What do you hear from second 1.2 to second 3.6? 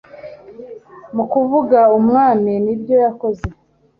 kuvuga umwami n'ibyo yakoze